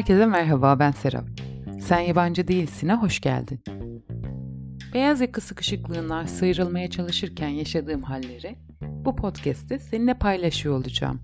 [0.00, 1.24] Herkese merhaba ben Serap.
[1.80, 3.60] Sen yabancı değilsin'e hoş geldin.
[4.94, 11.20] Beyaz yaka sıkışıklığından sıyrılmaya çalışırken yaşadığım halleri bu podcast'te seninle paylaşıyor olacağım.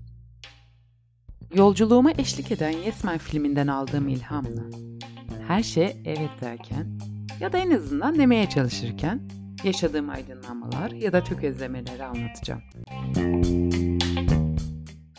[1.53, 4.63] Yolculuğuma eşlik eden Yes Man filminden aldığım ilhamla
[5.47, 6.99] her şey evet derken
[7.39, 9.21] ya da en azından demeye çalışırken
[9.63, 12.61] yaşadığım aydınlanmalar ya da tökezlemeleri anlatacağım.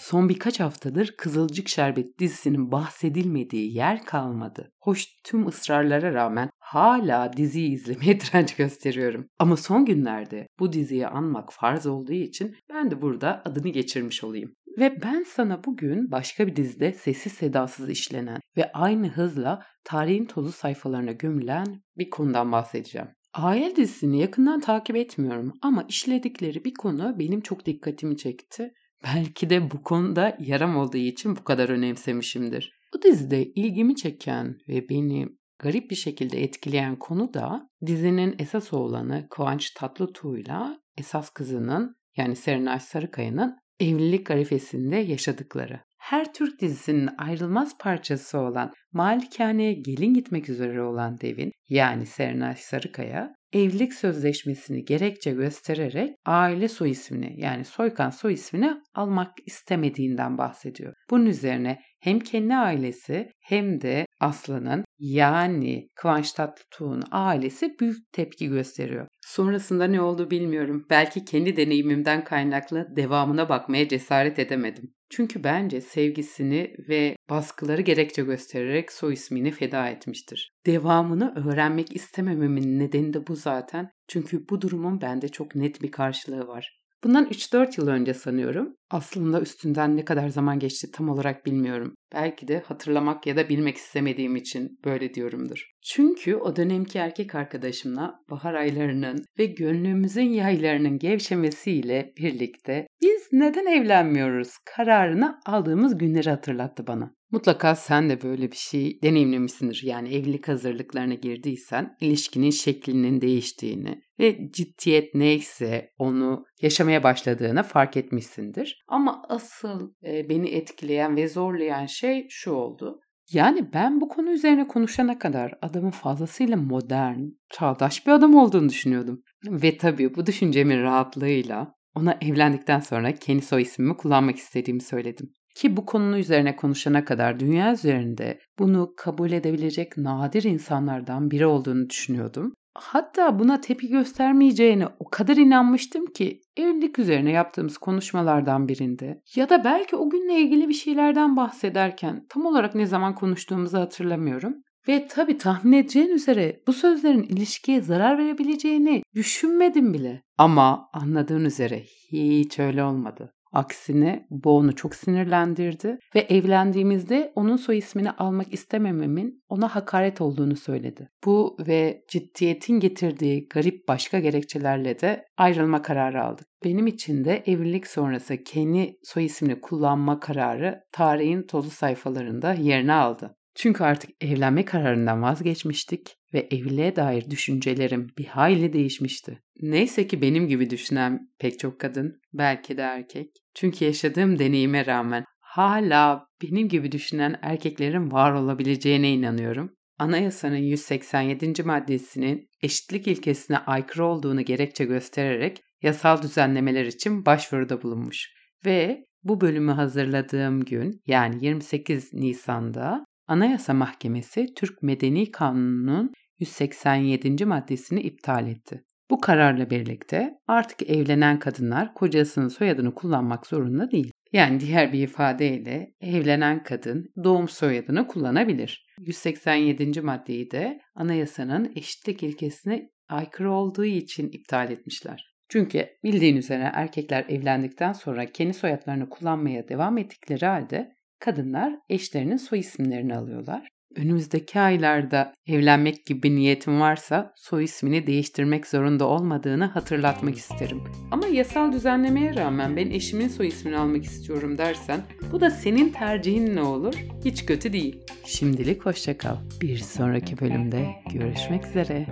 [0.08, 4.72] Son birkaç haftadır Kızılcık Şerbet dizisinin bahsedilmediği yer kalmadı.
[4.80, 9.26] Hoş tüm ısrarlara rağmen hala diziyi izlemeye direnç gösteriyorum.
[9.38, 14.52] Ama son günlerde bu diziyi anmak farz olduğu için ben de burada adını geçirmiş olayım.
[14.78, 20.52] Ve ben sana bugün başka bir dizide sessiz sedasız işlenen ve aynı hızla tarihin tozu
[20.52, 23.08] sayfalarına gömülen bir konudan bahsedeceğim.
[23.34, 28.72] Aile dizisini yakından takip etmiyorum ama işledikleri bir konu benim çok dikkatimi çekti
[29.04, 32.72] Belki de bu konuda yaram olduğu için bu kadar önemsemişimdir.
[32.94, 39.26] Bu dizide ilgimi çeken ve beni garip bir şekilde etkileyen konu da dizinin esas oğlanı
[39.30, 45.80] Kıvanç Tatlıtuğ'yla esas kızının yani Serenay Sarıkaya'nın evlilik arifesinde yaşadıkları.
[45.98, 53.34] Her Türk dizisinin ayrılmaz parçası olan Malikane'ye gelin gitmek üzere olan Devin yani Serenay Sarıkaya
[53.52, 60.94] evlilik sözleşmesini gerekçe göstererek aile soy ismini yani Soykan soy ismini almak istemediğinden bahsediyor.
[61.10, 69.08] Bunun üzerine hem kendi ailesi hem de Aslı'nın yani Kıvanç Tatlıtuğ'un ailesi büyük tepki gösteriyor.
[69.28, 70.86] Sonrasında ne oldu bilmiyorum.
[70.90, 74.94] Belki kendi deneyimimden kaynaklı devamına bakmaya cesaret edemedim.
[75.10, 80.52] Çünkü bence sevgisini ve baskıları gerekçe göstererek soy ismini feda etmiştir.
[80.66, 83.90] Devamını öğrenmek istemememin nedeni de bu zaten.
[84.08, 86.77] Çünkü bu durumun bende çok net bir karşılığı var.
[87.04, 88.76] Bundan 3-4 yıl önce sanıyorum.
[88.90, 91.94] Aslında üstünden ne kadar zaman geçti tam olarak bilmiyorum.
[92.14, 95.70] Belki de hatırlamak ya da bilmek istemediğim için böyle diyorumdur.
[95.82, 104.50] Çünkü o dönemki erkek arkadaşımla bahar aylarının ve gönlümüzün yaylarının gevşemesiyle birlikte biz neden evlenmiyoruz
[104.76, 107.17] kararını aldığımız günleri hatırlattı bana.
[107.30, 109.80] Mutlaka sen de böyle bir şey deneyimlemişsindir.
[109.84, 118.84] Yani evlilik hazırlıklarına girdiysen ilişkinin şeklinin değiştiğini ve ciddiyet neyse onu yaşamaya başladığını fark etmişsindir.
[118.88, 123.00] Ama asıl e, beni etkileyen ve zorlayan şey şu oldu.
[123.32, 129.22] Yani ben bu konu üzerine konuşana kadar adamın fazlasıyla modern, çağdaş bir adam olduğunu düşünüyordum.
[129.44, 135.32] Ve tabii bu düşüncemin rahatlığıyla ona evlendikten sonra kendi soy ismimi kullanmak istediğimi söyledim.
[135.54, 141.90] Ki bu konunun üzerine konuşana kadar dünya üzerinde bunu kabul edebilecek nadir insanlardan biri olduğunu
[141.90, 142.54] düşünüyordum.
[142.74, 149.64] Hatta buna tepki göstermeyeceğine o kadar inanmıştım ki evlilik üzerine yaptığımız konuşmalardan birinde ya da
[149.64, 154.54] belki o günle ilgili bir şeylerden bahsederken tam olarak ne zaman konuştuğumuzu hatırlamıyorum.
[154.88, 160.22] Ve tabi tahmin edeceğin üzere bu sözlerin ilişkiye zarar verebileceğini düşünmedim bile.
[160.38, 161.82] Ama anladığın üzere
[162.12, 163.34] hiç öyle olmadı.
[163.52, 170.56] Aksine bu onu çok sinirlendirdi ve evlendiğimizde onun soy ismini almak istemememin ona hakaret olduğunu
[170.56, 171.08] söyledi.
[171.24, 176.46] Bu ve ciddiyetin getirdiği garip başka gerekçelerle de ayrılma kararı aldık.
[176.64, 183.34] Benim için de evlilik sonrası kendi soy ismini kullanma kararı tarihin tozlu sayfalarında yerini aldı.
[183.54, 189.38] Çünkü artık evlenme kararından vazgeçmiştik ve evliliğe dair düşüncelerim bir hayli değişmişti.
[189.60, 193.30] Neyse ki benim gibi düşünen pek çok kadın, belki de erkek.
[193.54, 199.74] Çünkü yaşadığım deneyime rağmen hala benim gibi düşünen erkeklerin var olabileceğine inanıyorum.
[199.98, 201.62] Anayasanın 187.
[201.62, 208.32] maddesinin eşitlik ilkesine aykırı olduğunu gerekçe göstererek yasal düzenlemeler için başvuruda bulunmuş.
[208.64, 217.44] Ve bu bölümü hazırladığım gün yani 28 Nisan'da Anayasa Mahkemesi Türk Medeni Kanunu'nun 187.
[217.44, 218.84] maddesini iptal etti.
[219.10, 224.12] Bu kararla birlikte artık evlenen kadınlar kocasının soyadını kullanmak zorunda değil.
[224.32, 228.86] Yani diğer bir ifadeyle evlenen kadın doğum soyadını kullanabilir.
[229.00, 230.00] 187.
[230.00, 235.34] maddeyi de anayasanın eşitlik ilkesine aykırı olduğu için iptal etmişler.
[235.48, 242.58] Çünkü bildiğin üzere erkekler evlendikten sonra kendi soyadlarını kullanmaya devam ettikleri halde kadınlar eşlerinin soy
[242.58, 243.68] isimlerini alıyorlar.
[243.96, 250.80] Önümüzdeki aylarda evlenmek gibi bir niyetin varsa soy ismini değiştirmek zorunda olmadığını hatırlatmak isterim.
[251.10, 255.00] Ama yasal düzenlemeye rağmen ben eşimin soy ismini almak istiyorum dersen
[255.32, 256.94] bu da senin tercihin ne olur?
[257.24, 258.00] Hiç kötü değil.
[258.24, 259.36] Şimdilik hoşçakal.
[259.60, 262.06] Bir sonraki bölümde görüşmek üzere.